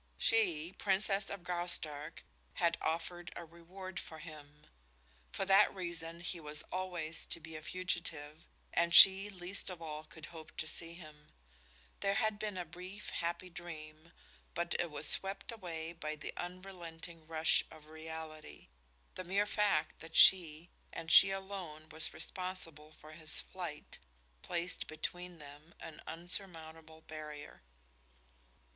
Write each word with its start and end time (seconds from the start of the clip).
She, 0.17 0.73
Princess 0.79 1.29
of 1.29 1.43
Graustark, 1.43 2.23
had 2.55 2.75
offered 2.81 3.31
a 3.35 3.45
reward 3.45 3.99
for 3.99 4.17
him. 4.17 4.65
For 5.31 5.45
that 5.45 5.75
reason 5.75 6.21
he 6.21 6.39
was 6.39 6.63
always 6.71 7.27
to 7.27 7.39
be 7.39 7.55
a 7.55 7.61
fugitive, 7.61 8.47
and 8.73 8.95
she 8.95 9.29
least 9.29 9.69
of 9.69 9.79
all 9.79 10.03
could 10.05 10.25
hope 10.33 10.57
to 10.57 10.67
see 10.67 10.95
him. 10.95 11.29
There 11.99 12.15
had 12.15 12.39
been 12.39 12.57
a 12.57 12.65
brief, 12.65 13.11
happy 13.11 13.51
dream, 13.51 14.11
but 14.55 14.75
it 14.79 14.89
was 14.89 15.07
swept 15.07 15.51
away 15.51 15.93
by 15.93 16.15
the 16.15 16.33
unrelenting 16.35 17.27
rush 17.27 17.63
of 17.69 17.85
reality. 17.85 18.69
The 19.13 19.23
mere 19.23 19.45
fact 19.45 19.99
that 19.99 20.15
she, 20.15 20.71
and 20.91 21.11
she 21.11 21.29
alone, 21.29 21.89
was 21.91 22.11
responsible 22.11 22.91
for 22.91 23.11
his 23.11 23.39
flight 23.39 23.99
placed 24.41 24.87
between 24.87 25.37
them 25.37 25.75
an 25.79 26.01
unsurmountable 26.07 27.01
barrier. 27.01 27.61